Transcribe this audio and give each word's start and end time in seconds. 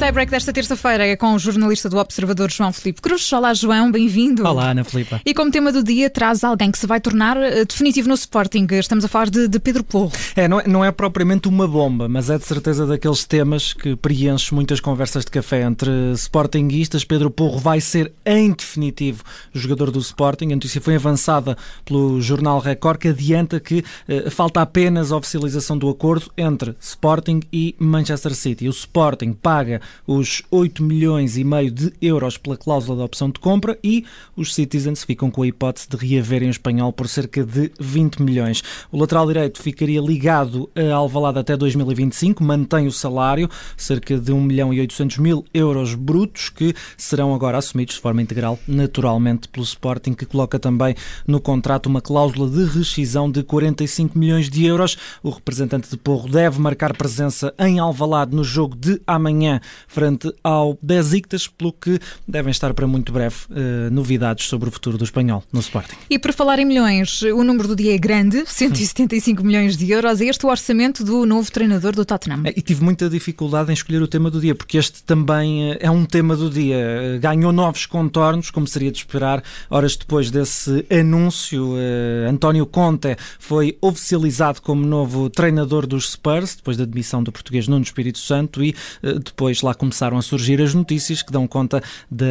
tie-break 0.00 0.30
desta 0.30 0.50
terça-feira 0.50 1.06
é 1.06 1.14
com 1.14 1.34
o 1.34 1.38
jornalista 1.38 1.86
do 1.86 1.98
Observador 1.98 2.50
João 2.50 2.72
Filipe 2.72 3.02
Cruz. 3.02 3.30
Olá, 3.34 3.52
João, 3.52 3.92
bem-vindo. 3.92 4.48
Olá, 4.48 4.70
Ana 4.70 4.82
Filipa. 4.82 5.20
E 5.26 5.34
como 5.34 5.50
tema 5.50 5.70
do 5.70 5.84
dia, 5.84 6.08
traz 6.08 6.42
alguém 6.42 6.70
que 6.70 6.78
se 6.78 6.86
vai 6.86 6.98
tornar 7.02 7.36
uh, 7.36 7.66
definitivo 7.66 8.08
no 8.08 8.14
Sporting. 8.14 8.66
Estamos 8.70 9.04
a 9.04 9.08
falar 9.08 9.28
de, 9.28 9.46
de 9.46 9.60
Pedro 9.60 9.84
Porro. 9.84 10.10
É 10.34 10.48
não, 10.48 10.58
é, 10.58 10.66
não 10.66 10.82
é 10.82 10.90
propriamente 10.90 11.48
uma 11.48 11.68
bomba, 11.68 12.08
mas 12.08 12.30
é 12.30 12.38
de 12.38 12.46
certeza 12.46 12.86
daqueles 12.86 13.24
temas 13.26 13.74
que 13.74 13.94
preenche 13.94 14.54
muitas 14.54 14.80
conversas 14.80 15.22
de 15.22 15.30
café 15.30 15.64
entre 15.64 15.90
Sportingistas. 16.14 17.04
Pedro 17.04 17.30
Porro 17.30 17.58
vai 17.58 17.78
ser, 17.78 18.10
em 18.24 18.52
definitivo, 18.52 19.22
jogador 19.52 19.90
do 19.90 19.98
Sporting. 19.98 20.46
A 20.46 20.54
notícia 20.54 20.80
foi 20.80 20.96
avançada 20.96 21.58
pelo 21.84 22.22
jornal 22.22 22.58
Record, 22.58 23.00
que 23.00 23.08
adianta 23.08 23.60
que 23.60 23.84
uh, 24.08 24.30
falta 24.30 24.62
apenas 24.62 25.12
a 25.12 25.18
oficialização 25.18 25.76
do 25.76 25.90
acordo 25.90 26.32
entre 26.38 26.74
Sporting 26.80 27.42
e 27.52 27.76
Manchester 27.78 28.34
City. 28.34 28.66
O 28.66 28.70
Sporting 28.70 29.34
paga 29.34 29.82
os 30.06 30.42
8 30.50 30.82
milhões 30.82 31.36
e 31.36 31.44
meio 31.44 31.70
de 31.70 31.92
euros 32.00 32.36
pela 32.36 32.56
cláusula 32.56 32.98
de 32.98 33.04
opção 33.04 33.30
de 33.30 33.40
compra 33.40 33.78
e 33.82 34.04
os 34.36 34.54
Citizens 34.54 35.04
ficam 35.04 35.30
com 35.30 35.42
a 35.42 35.46
hipótese 35.46 35.88
de 35.88 35.96
reaverem 35.96 36.48
o 36.48 36.50
espanhol 36.50 36.92
por 36.92 37.08
cerca 37.08 37.44
de 37.44 37.70
20 37.78 38.22
milhões. 38.22 38.62
O 38.90 38.98
lateral 38.98 39.26
direito 39.26 39.62
ficaria 39.62 40.00
ligado 40.00 40.68
a 40.74 40.94
Alvalade 40.94 41.38
até 41.38 41.56
2025, 41.56 42.42
mantém 42.42 42.86
o 42.86 42.92
salário, 42.92 43.48
cerca 43.76 44.18
de 44.18 44.32
1 44.32 44.40
milhão 44.40 44.72
e 44.74 44.80
800 44.80 45.18
mil 45.18 45.44
euros 45.52 45.94
brutos, 45.94 46.48
que 46.48 46.74
serão 46.96 47.34
agora 47.34 47.58
assumidos 47.58 47.94
de 47.94 48.00
forma 48.00 48.22
integral, 48.22 48.58
naturalmente, 48.66 49.48
pelo 49.48 49.64
Sporting, 49.64 50.14
que 50.14 50.26
coloca 50.26 50.58
também 50.58 50.94
no 51.26 51.40
contrato 51.40 51.86
uma 51.86 52.00
cláusula 52.00 52.48
de 52.48 52.64
rescisão 52.64 53.30
de 53.30 53.42
45 53.42 54.18
milhões 54.18 54.48
de 54.48 54.64
euros. 54.64 54.96
O 55.22 55.30
representante 55.30 55.90
de 55.90 55.96
Porro 55.96 56.28
deve 56.28 56.60
marcar 56.60 56.96
presença 56.96 57.54
em 57.58 57.78
Alvalade 57.78 58.34
no 58.34 58.44
jogo 58.44 58.76
de 58.76 59.00
amanhã 59.06 59.60
frente 59.86 60.32
ao 60.42 60.78
Besiktas, 60.82 61.46
pelo 61.46 61.72
que 61.72 61.98
devem 62.26 62.50
estar 62.50 62.72
para 62.74 62.86
muito 62.86 63.12
breve 63.12 63.36
uh, 63.50 63.90
novidades 63.90 64.46
sobre 64.46 64.68
o 64.68 64.72
futuro 64.72 64.98
do 64.98 65.04
espanhol 65.04 65.42
no 65.52 65.60
Sporting. 65.60 65.96
E 66.08 66.18
por 66.18 66.32
falar 66.32 66.58
em 66.58 66.64
milhões, 66.64 67.22
o 67.22 67.42
número 67.42 67.68
do 67.68 67.76
dia 67.76 67.94
é 67.94 67.98
grande, 67.98 68.44
175 68.46 69.44
milhões 69.44 69.76
de 69.76 69.90
euros. 69.90 70.20
É 70.20 70.24
este 70.26 70.44
o 70.46 70.48
orçamento 70.48 71.04
do 71.04 71.24
novo 71.26 71.50
treinador 71.50 71.94
do 71.94 72.04
Tottenham. 72.04 72.42
É, 72.44 72.50
e 72.56 72.62
tive 72.62 72.82
muita 72.82 73.08
dificuldade 73.08 73.70
em 73.70 73.74
escolher 73.74 74.02
o 74.02 74.08
tema 74.08 74.30
do 74.30 74.40
dia, 74.40 74.54
porque 74.54 74.78
este 74.78 75.02
também 75.02 75.72
eh, 75.72 75.78
é 75.80 75.90
um 75.90 76.04
tema 76.04 76.36
do 76.36 76.50
dia. 76.50 77.18
Ganhou 77.20 77.52
novos 77.52 77.86
contornos, 77.86 78.50
como 78.50 78.66
seria 78.66 78.90
de 78.90 78.98
esperar, 78.98 79.42
horas 79.68 79.96
depois 79.96 80.30
desse 80.30 80.84
anúncio. 80.90 81.74
Uh, 81.74 82.28
António 82.28 82.66
Conte 82.66 83.16
foi 83.38 83.76
oficializado 83.80 84.60
como 84.62 84.84
novo 84.86 85.28
treinador 85.30 85.86
dos 85.86 86.12
Spurs, 86.12 86.56
depois 86.56 86.76
da 86.76 86.84
demissão 86.84 87.22
do 87.22 87.32
português 87.32 87.68
Nuno 87.68 87.84
Espírito 87.84 88.18
Santo, 88.18 88.62
e 88.62 88.74
uh, 89.02 89.18
depois 89.18 89.62
lá 89.62 89.69
começaram 89.74 90.16
a 90.16 90.22
surgir 90.22 90.60
as 90.60 90.74
notícias 90.74 91.22
que 91.22 91.32
dão 91.32 91.46
conta 91.46 91.82
da 92.10 92.26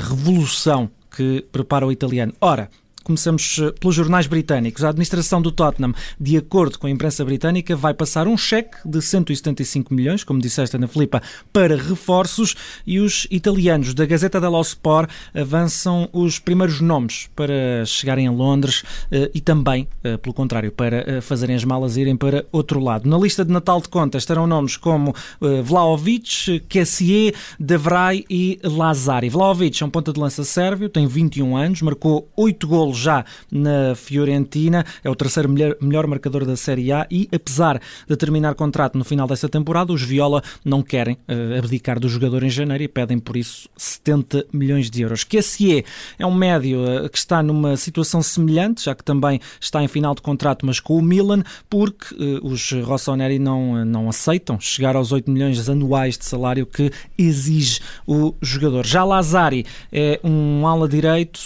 revolução 0.00 0.90
que 1.14 1.44
prepara 1.52 1.86
o 1.86 1.92
italiano. 1.92 2.32
Ora, 2.40 2.68
Começamos 3.04 3.58
eh, 3.58 3.70
pelos 3.78 3.94
jornais 3.94 4.26
britânicos. 4.26 4.82
A 4.82 4.88
administração 4.88 5.42
do 5.42 5.52
Tottenham, 5.52 5.92
de 6.18 6.38
acordo 6.38 6.78
com 6.78 6.86
a 6.86 6.90
imprensa 6.90 7.22
britânica, 7.22 7.76
vai 7.76 7.92
passar 7.92 8.26
um 8.26 8.34
cheque 8.34 8.78
de 8.82 9.02
175 9.02 9.92
milhões, 9.92 10.24
como 10.24 10.40
disseste, 10.40 10.74
Ana 10.74 10.88
Filipa, 10.88 11.22
para 11.52 11.76
reforços 11.76 12.56
e 12.86 12.98
os 12.98 13.26
italianos 13.30 13.92
da 13.92 14.06
Gazeta 14.06 14.40
dello 14.40 14.58
Sport 14.62 15.10
avançam 15.34 16.08
os 16.14 16.38
primeiros 16.38 16.80
nomes 16.80 17.28
para 17.36 17.84
chegarem 17.84 18.26
a 18.26 18.30
Londres 18.30 18.82
eh, 19.12 19.30
e 19.34 19.40
também, 19.40 19.86
eh, 20.02 20.16
pelo 20.16 20.32
contrário, 20.32 20.72
para 20.72 21.20
fazerem 21.20 21.54
as 21.54 21.64
malas 21.64 21.98
irem 21.98 22.16
para 22.16 22.46
outro 22.50 22.80
lado. 22.80 23.06
Na 23.06 23.18
lista 23.18 23.44
de 23.44 23.52
Natal 23.52 23.82
de 23.82 23.88
contas 23.90 24.22
estarão 24.22 24.46
nomes 24.46 24.78
como 24.78 25.14
Vlaovic, 25.62 26.60
Kessier, 26.68 27.34
Vrij 27.60 28.24
e 28.30 28.58
Lazari. 28.62 29.28
Vlaovic 29.28 29.82
é 29.82 29.86
um 29.86 29.90
ponta 29.90 30.10
de 30.10 30.18
lança 30.18 30.42
sérvio, 30.42 30.88
tem 30.88 31.06
21 31.06 31.54
anos, 31.54 31.82
marcou 31.82 32.26
8 32.34 32.66
golos 32.66 32.93
já 32.94 33.24
na 33.50 33.94
Fiorentina, 33.94 34.84
é 35.02 35.10
o 35.10 35.14
terceiro 35.14 35.48
melhor, 35.48 35.76
melhor 35.80 36.06
marcador 36.06 36.44
da 36.44 36.56
Série 36.56 36.92
A 36.92 37.06
e, 37.10 37.28
apesar 37.32 37.80
de 38.08 38.16
terminar 38.16 38.54
contrato 38.54 38.96
no 38.98 39.04
final 39.04 39.26
desta 39.26 39.48
temporada, 39.48 39.92
os 39.92 40.02
Viola 40.02 40.42
não 40.64 40.82
querem 40.82 41.14
uh, 41.28 41.58
abdicar 41.58 41.98
do 41.98 42.08
jogador 42.08 42.42
em 42.42 42.50
janeiro 42.50 42.84
e 42.84 42.88
pedem 42.88 43.18
por 43.18 43.36
isso 43.36 43.68
70 43.76 44.46
milhões 44.52 44.90
de 44.90 45.02
euros. 45.02 45.24
Que 45.24 45.38
esse 45.38 45.84
é 46.18 46.26
um 46.26 46.34
médio 46.34 46.80
uh, 46.80 47.08
que 47.08 47.18
está 47.18 47.42
numa 47.42 47.76
situação 47.76 48.22
semelhante, 48.22 48.84
já 48.84 48.94
que 48.94 49.04
também 49.04 49.40
está 49.60 49.82
em 49.82 49.88
final 49.88 50.14
de 50.14 50.22
contrato, 50.22 50.66
mas 50.66 50.80
com 50.80 50.96
o 50.96 51.02
Milan, 51.02 51.42
porque 51.70 52.14
uh, 52.14 52.46
os 52.46 52.70
Rossoneri 52.72 53.38
não, 53.38 53.84
não 53.84 54.08
aceitam 54.08 54.58
chegar 54.60 54.96
aos 54.96 55.12
8 55.12 55.30
milhões 55.30 55.68
anuais 55.68 56.18
de 56.18 56.24
salário 56.24 56.66
que 56.66 56.90
exige 57.16 57.80
o 58.06 58.34
jogador. 58.42 58.86
Já 58.86 59.04
Lazari 59.04 59.64
é 59.92 60.20
um 60.22 60.66
ala 60.66 60.88
direito 60.88 61.40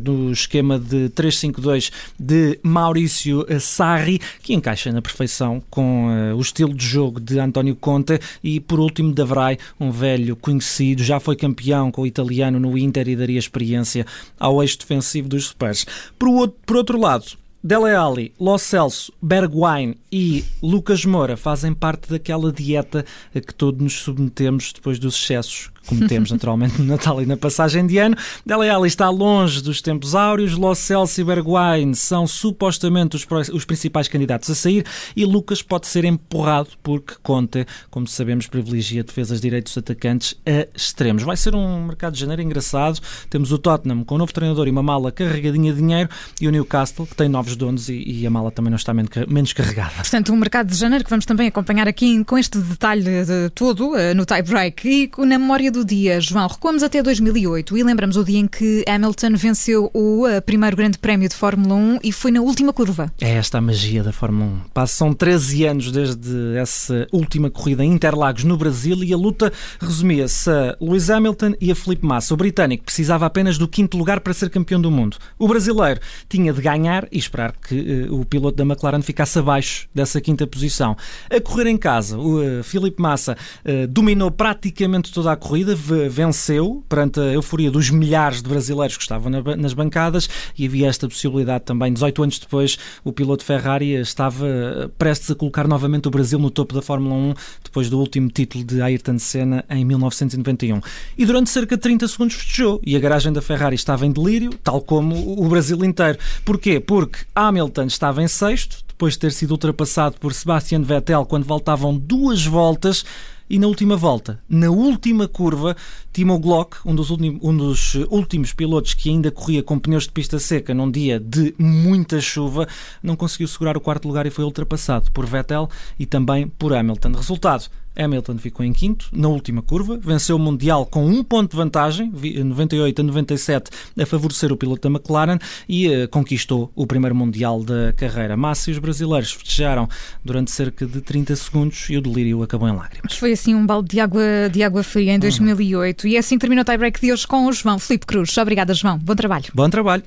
do 0.00 0.30
esquema 0.32 0.67
de 0.76 1.08
3-5-2 1.10 1.92
de 2.18 2.58
Maurício 2.64 3.46
Sarri, 3.60 4.20
que 4.42 4.52
encaixa 4.52 4.90
na 4.90 5.00
perfeição 5.00 5.62
com 5.70 6.08
uh, 6.08 6.36
o 6.36 6.40
estilo 6.40 6.74
de 6.74 6.84
jogo 6.84 7.20
de 7.20 7.38
António 7.38 7.76
Conte 7.76 8.18
e, 8.42 8.58
por 8.58 8.80
último, 8.80 9.14
Davrai, 9.14 9.56
um 9.78 9.92
velho 9.92 10.34
conhecido, 10.34 11.04
já 11.04 11.20
foi 11.20 11.36
campeão 11.36 11.92
com 11.92 12.02
o 12.02 12.06
italiano 12.06 12.58
no 12.58 12.76
Inter 12.76 13.08
e 13.08 13.14
daria 13.14 13.38
experiência 13.38 14.04
ao 14.38 14.60
eixo 14.60 14.80
defensivo 14.80 15.28
dos 15.28 15.50
Spurs. 15.50 15.86
Por, 16.18 16.28
outro, 16.28 16.56
por 16.66 16.76
outro 16.76 16.98
lado, 16.98 17.26
Dele 17.62 17.92
Alli, 17.92 18.32
Lo 18.38 18.56
Celso, 18.56 19.12
Bergwijn 19.20 19.96
e 20.12 20.44
Lucas 20.62 21.04
Moura 21.04 21.36
fazem 21.36 21.74
parte 21.74 22.08
daquela 22.08 22.52
dieta 22.52 23.04
a 23.34 23.40
que 23.40 23.52
todos 23.52 23.82
nos 23.82 23.94
submetemos 23.94 24.72
depois 24.72 24.98
dos 24.98 25.16
excessos 25.16 25.70
cometemos 25.88 26.30
naturalmente 26.30 26.78
no 26.78 26.84
Natal 26.84 27.20
e 27.22 27.26
na 27.26 27.36
passagem 27.36 27.86
de 27.86 27.98
ano. 27.98 28.16
Dele 28.44 28.68
Alli 28.68 28.86
está 28.86 29.08
longe 29.08 29.62
dos 29.62 29.80
tempos 29.80 30.14
áureos, 30.14 30.54
Lo 30.54 30.74
Celso 30.74 31.20
e 31.20 31.24
Bergwijn 31.24 31.94
são 31.94 32.26
supostamente 32.26 33.16
os, 33.16 33.26
os, 33.52 33.64
principais 33.64 34.06
candidatos 34.06 34.50
a 34.50 34.54
sair 34.54 34.84
e 35.16 35.24
Lucas 35.24 35.62
pode 35.62 35.86
ser 35.86 36.04
empurrado 36.04 36.70
porque 36.82 37.14
Conte, 37.22 37.66
como 37.90 38.06
sabemos, 38.06 38.46
privilegia 38.46 39.02
defesas 39.02 39.40
de 39.40 39.48
direitos 39.48 39.76
atacantes 39.76 40.34
a 40.46 40.68
extremos. 40.76 41.22
Vai 41.22 41.36
ser 41.36 41.54
um 41.54 41.86
mercado 41.86 42.14
de 42.14 42.20
janeiro 42.20 42.42
engraçado. 42.42 43.00
Temos 43.30 43.50
o 43.50 43.58
Tottenham 43.58 44.04
com 44.04 44.16
um 44.16 44.18
novo 44.18 44.32
treinador 44.32 44.66
e 44.68 44.70
uma 44.70 44.82
mala 44.82 45.10
carregadinha 45.10 45.72
de 45.72 45.78
dinheiro 45.78 46.08
e 46.40 46.46
o 46.46 46.50
Newcastle 46.50 47.06
que 47.06 47.14
tem 47.14 47.28
novos 47.28 47.56
donos 47.56 47.88
e, 47.88 48.02
e 48.06 48.26
a 48.26 48.30
mala 48.30 48.50
também 48.50 48.70
não 48.70 48.76
está 48.76 48.92
menos 48.92 49.52
carregada. 49.52 49.94
Portanto, 49.96 50.32
um 50.32 50.36
mercado 50.36 50.68
de 50.68 50.76
janeiro 50.76 51.04
que 51.04 51.10
vamos 51.10 51.24
também 51.24 51.48
acompanhar 51.48 51.88
aqui 51.88 52.22
com 52.24 52.36
este 52.36 52.58
detalhe 52.58 53.24
de 53.24 53.50
todo 53.54 53.92
uh, 53.92 54.14
no 54.14 54.24
tie 54.26 54.42
break 54.42 54.88
e 54.88 55.10
na 55.26 55.38
memória 55.38 55.70
do 55.70 55.77
do 55.78 55.84
dia, 55.84 56.20
João, 56.20 56.48
recuamos 56.48 56.82
até 56.82 57.00
2008 57.00 57.78
e 57.78 57.82
lembramos 57.84 58.16
o 58.16 58.24
dia 58.24 58.40
em 58.40 58.48
que 58.48 58.84
Hamilton 58.88 59.36
venceu 59.36 59.90
o 59.94 60.26
uh, 60.26 60.42
primeiro 60.42 60.76
grande 60.76 60.98
prémio 60.98 61.28
de 61.28 61.36
Fórmula 61.36 61.74
1 61.74 61.98
e 62.02 62.10
foi 62.10 62.32
na 62.32 62.40
última 62.40 62.72
curva. 62.72 63.12
É 63.20 63.34
esta 63.34 63.58
a 63.58 63.60
magia 63.60 64.02
da 64.02 64.10
Fórmula 64.10 64.46
1. 64.46 64.60
Passam 64.74 65.12
13 65.12 65.66
anos 65.66 65.92
desde 65.92 66.56
essa 66.56 67.06
última 67.12 67.48
corrida 67.48 67.84
em 67.84 67.92
Interlagos, 67.92 68.42
no 68.42 68.56
Brasil, 68.56 69.04
e 69.04 69.12
a 69.12 69.16
luta 69.16 69.52
resumia-se 69.80 70.50
a 70.50 70.76
Lewis 70.80 71.10
Hamilton 71.10 71.54
e 71.60 71.70
a 71.70 71.76
Felipe 71.76 72.04
Massa. 72.04 72.34
O 72.34 72.36
britânico 72.36 72.84
precisava 72.84 73.26
apenas 73.26 73.56
do 73.56 73.68
quinto 73.68 73.96
lugar 73.96 74.18
para 74.18 74.34
ser 74.34 74.50
campeão 74.50 74.80
do 74.80 74.90
mundo. 74.90 75.16
O 75.38 75.46
brasileiro 75.46 76.00
tinha 76.28 76.52
de 76.52 76.60
ganhar 76.60 77.06
e 77.12 77.18
esperar 77.18 77.52
que 77.52 78.08
uh, 78.08 78.20
o 78.20 78.24
piloto 78.24 78.56
da 78.56 78.64
McLaren 78.64 79.02
ficasse 79.02 79.38
abaixo 79.38 79.88
dessa 79.94 80.20
quinta 80.20 80.44
posição. 80.44 80.96
A 81.30 81.40
correr 81.40 81.68
em 81.68 81.76
casa, 81.76 82.18
o 82.18 82.40
uh, 82.40 82.64
Felipe 82.64 83.00
Massa 83.00 83.36
uh, 83.64 83.86
dominou 83.86 84.30
praticamente 84.32 85.12
toda 85.12 85.30
a 85.30 85.36
corrida 85.36 85.67
corrida 85.68 86.08
venceu 86.08 86.82
perante 86.88 87.20
a 87.20 87.24
euforia 87.24 87.70
dos 87.70 87.90
milhares 87.90 88.42
de 88.42 88.48
brasileiros 88.48 88.96
que 88.96 89.02
estavam 89.02 89.30
nas 89.30 89.72
bancadas 89.72 90.28
e 90.56 90.66
havia 90.66 90.88
esta 90.88 91.08
possibilidade 91.08 91.64
também. 91.64 91.92
18 91.92 92.22
anos 92.22 92.38
depois, 92.38 92.78
o 93.04 93.12
piloto 93.12 93.44
Ferrari 93.44 93.94
estava 93.94 94.90
prestes 94.96 95.30
a 95.30 95.34
colocar 95.34 95.66
novamente 95.66 96.08
o 96.08 96.10
Brasil 96.10 96.38
no 96.38 96.50
topo 96.50 96.74
da 96.74 96.82
Fórmula 96.82 97.14
1 97.14 97.34
depois 97.64 97.90
do 97.90 97.98
último 97.98 98.30
título 98.30 98.64
de 98.64 98.80
Ayrton 98.80 99.18
Senna 99.18 99.64
em 99.68 99.84
1991. 99.84 100.80
E 101.16 101.26
durante 101.26 101.50
cerca 101.50 101.76
de 101.76 101.82
30 101.82 102.08
segundos 102.08 102.36
festejou 102.36 102.80
e 102.84 102.96
a 102.96 103.00
garagem 103.00 103.32
da 103.32 103.42
Ferrari 103.42 103.74
estava 103.74 104.06
em 104.06 104.12
delírio, 104.12 104.50
tal 104.62 104.80
como 104.80 105.40
o 105.40 105.48
Brasil 105.48 105.84
inteiro. 105.84 106.18
Porquê? 106.44 106.80
Porque 106.80 107.20
Hamilton 107.34 107.84
estava 107.84 108.22
em 108.22 108.28
sexto, 108.28 108.84
depois 108.98 109.12
de 109.12 109.20
ter 109.20 109.32
sido 109.32 109.52
ultrapassado 109.52 110.16
por 110.18 110.34
Sebastian 110.34 110.82
Vettel 110.82 111.24
quando 111.24 111.44
faltavam 111.44 111.96
duas 111.96 112.44
voltas. 112.44 113.04
E 113.48 113.58
na 113.58 113.66
última 113.66 113.96
volta, 113.96 114.42
na 114.46 114.68
última 114.68 115.26
curva, 115.26 115.74
Timo 116.12 116.38
Glock, 116.38 116.76
um 116.84 116.94
dos, 116.94 117.10
um 117.10 117.56
dos 117.56 117.94
últimos 118.10 118.52
pilotos 118.52 118.92
que 118.92 119.08
ainda 119.08 119.30
corria 119.30 119.62
com 119.62 119.78
pneus 119.78 120.02
de 120.02 120.10
pista 120.10 120.38
seca 120.38 120.74
num 120.74 120.90
dia 120.90 121.18
de 121.18 121.54
muita 121.56 122.20
chuva, 122.20 122.68
não 123.02 123.16
conseguiu 123.16 123.48
segurar 123.48 123.74
o 123.74 123.80
quarto 123.80 124.06
lugar 124.06 124.26
e 124.26 124.30
foi 124.30 124.44
ultrapassado 124.44 125.10
por 125.12 125.24
Vettel 125.24 125.70
e 125.98 126.04
também 126.04 126.46
por 126.46 126.74
Hamilton. 126.74 127.12
Resultado: 127.12 127.70
Hamilton 127.98 128.38
ficou 128.38 128.64
em 128.64 128.72
quinto, 128.72 129.08
na 129.12 129.28
última 129.28 129.60
curva, 129.60 129.98
venceu 130.00 130.36
o 130.36 130.38
Mundial 130.38 130.86
com 130.86 131.06
um 131.06 131.24
ponto 131.24 131.50
de 131.50 131.56
vantagem, 131.56 132.12
98 132.12 133.00
a 133.00 133.04
97, 133.04 133.70
a 134.00 134.06
favorecer 134.06 134.52
o 134.52 134.56
piloto 134.56 134.88
da 134.88 134.94
McLaren 134.94 135.38
e 135.68 135.88
uh, 135.88 136.08
conquistou 136.08 136.70
o 136.74 136.86
primeiro 136.86 137.14
Mundial 137.14 137.62
da 137.62 137.92
carreira. 137.92 138.36
Massa 138.36 138.70
e 138.70 138.72
os 138.72 138.78
brasileiros 138.78 139.32
festejaram 139.32 139.88
durante 140.24 140.50
cerca 140.50 140.86
de 140.86 141.00
30 141.00 141.36
segundos 141.36 141.90
e 141.90 141.96
o 141.96 142.00
delírio 142.00 142.42
acabou 142.42 142.68
em 142.68 142.72
lágrimas. 142.72 143.14
Foi 143.14 143.32
assim 143.32 143.54
um 143.54 143.66
balde 143.66 143.88
de 143.88 144.00
água, 144.00 144.22
de 144.50 144.62
água 144.62 144.82
fria 144.82 145.12
em 145.12 145.18
2008 145.18 146.04
uhum. 146.04 146.10
e 146.10 146.16
assim 146.16 146.38
termina 146.38 146.62
o 146.62 146.64
tie-break 146.64 147.00
de 147.00 147.12
hoje 147.12 147.26
com 147.26 147.46
o 147.46 147.52
João 147.52 147.78
Felipe 147.78 148.06
Cruz. 148.06 148.36
Obrigada, 148.38 148.72
João. 148.74 148.98
Bom 148.98 149.14
trabalho. 149.14 149.46
Bom 149.54 149.68
trabalho. 149.68 150.04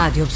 Rádio 0.00 0.30